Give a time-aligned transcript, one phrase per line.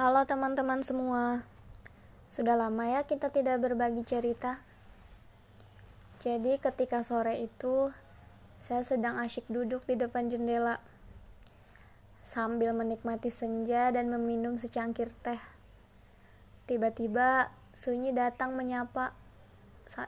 [0.00, 1.44] Halo teman-teman semua.
[2.32, 4.64] Sudah lama ya kita tidak berbagi cerita.
[6.24, 7.92] Jadi ketika sore itu
[8.56, 10.80] saya sedang asyik duduk di depan jendela
[12.24, 15.36] sambil menikmati senja dan meminum secangkir teh.
[16.64, 19.12] Tiba-tiba Sunyi datang menyapa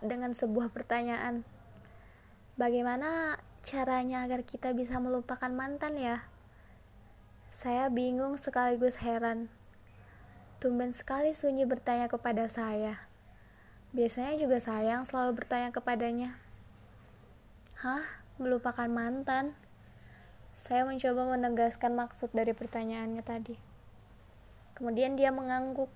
[0.00, 1.44] dengan sebuah pertanyaan.
[2.56, 6.24] Bagaimana caranya agar kita bisa melupakan mantan ya?
[7.52, 9.52] Saya bingung sekaligus heran.
[10.62, 12.94] Tumben sekali Sunyi bertanya kepada saya.
[13.90, 16.38] Biasanya juga sayang selalu bertanya kepadanya.
[17.82, 18.06] Hah?
[18.38, 19.58] Melupakan mantan?
[20.54, 23.58] Saya mencoba menegaskan maksud dari pertanyaannya tadi.
[24.78, 25.90] Kemudian dia mengangguk.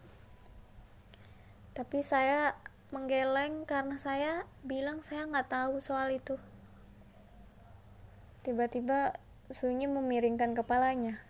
[1.78, 2.58] Tapi saya
[2.90, 6.42] menggeleng karena saya bilang saya nggak tahu soal itu.
[8.42, 9.14] Tiba-tiba
[9.46, 11.22] Sunyi memiringkan kepalanya.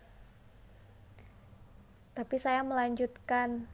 [2.16, 3.69] Tapi saya melanjutkan,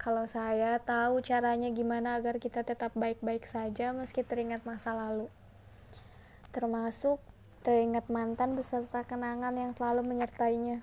[0.00, 5.28] kalau saya tahu caranya gimana agar kita tetap baik-baik saja meski teringat masa lalu.
[6.56, 7.20] Termasuk
[7.60, 10.80] teringat mantan beserta kenangan yang selalu menyertainya.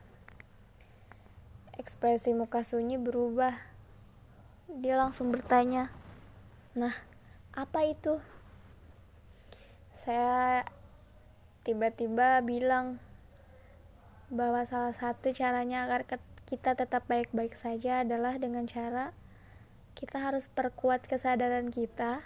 [1.82, 3.58] Ekspresi muka Sunyi berubah.
[4.70, 5.90] Dia langsung bertanya,
[6.78, 6.94] "Nah,
[7.58, 8.22] apa itu?"
[9.98, 10.62] Saya
[11.66, 13.02] tiba-tiba bilang
[14.30, 16.06] bahwa salah satu caranya agar
[16.50, 19.14] kita tetap baik-baik saja adalah dengan cara
[19.94, 22.26] kita harus perkuat kesadaran kita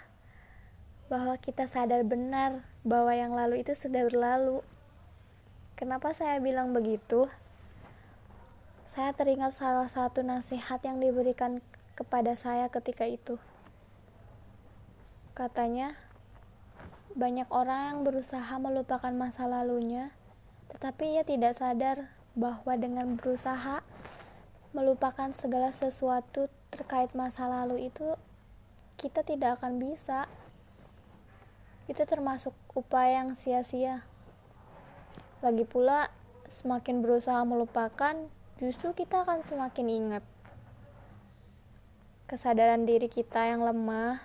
[1.12, 4.64] bahwa kita sadar benar bahwa yang lalu itu sudah berlalu.
[5.76, 7.28] Kenapa saya bilang begitu?
[8.88, 11.60] Saya teringat salah satu nasihat yang diberikan
[11.92, 13.36] kepada saya ketika itu.
[15.36, 16.00] Katanya,
[17.12, 20.16] banyak orang yang berusaha melupakan masa lalunya,
[20.72, 23.84] tetapi ia tidak sadar bahwa dengan berusaha
[24.74, 28.18] melupakan segala sesuatu terkait masa lalu itu
[28.98, 30.26] kita tidak akan bisa.
[31.86, 34.02] Itu termasuk upaya yang sia-sia.
[35.40, 36.10] Lagi pula
[36.50, 38.18] semakin berusaha melupakan
[38.58, 40.24] justru kita akan semakin ingat
[42.24, 44.18] kesadaran diri kita yang lemah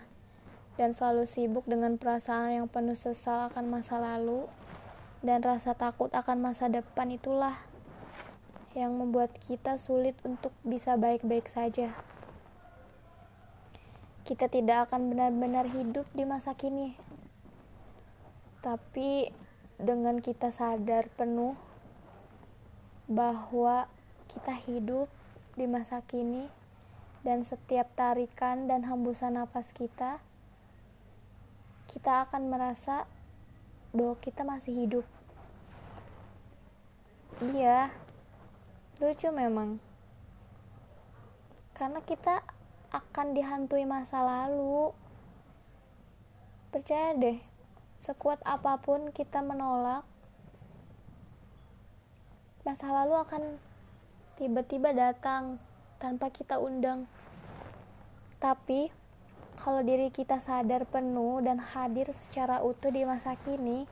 [0.80, 4.48] dan selalu sibuk dengan perasaan yang penuh sesal akan masa lalu
[5.20, 7.54] dan rasa takut akan masa depan itulah
[8.78, 11.94] yang membuat kita sulit untuk bisa baik-baik saja.
[14.28, 16.94] Kita tidak akan benar-benar hidup di masa kini,
[18.62, 19.34] tapi
[19.82, 21.58] dengan kita sadar penuh
[23.10, 23.90] bahwa
[24.30, 25.10] kita hidup
[25.58, 26.46] di masa kini
[27.26, 30.22] dan setiap tarikan dan hembusan nafas kita,
[31.90, 33.10] kita akan merasa
[33.90, 35.06] bahwa kita masih hidup.
[37.40, 37.90] Iya,
[39.00, 39.80] lucu memang.
[41.72, 42.44] Karena kita
[42.92, 44.92] akan dihantui masa lalu.
[46.70, 47.40] Percaya deh
[48.00, 50.08] sekuat apa pun kita menolak
[52.64, 53.44] masa lalu akan
[54.36, 55.64] tiba-tiba datang
[55.98, 57.08] tanpa kita undang.
[58.44, 58.92] Tapi
[59.60, 63.88] kalau diri kita sadar penuh dan hadir secara utuh di masa kini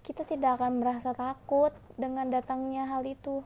[0.00, 3.44] kita tidak akan merasa takut dengan datangnya hal itu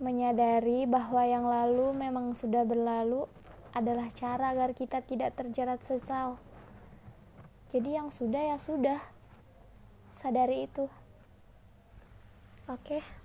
[0.00, 3.28] Menyadari bahwa yang lalu memang sudah berlalu
[3.76, 6.40] adalah cara agar kita tidak terjerat sesal.
[7.68, 8.98] Jadi yang sudah ya sudah.
[10.16, 10.88] Sadari itu.
[12.66, 12.98] Oke.
[12.98, 13.19] Okay.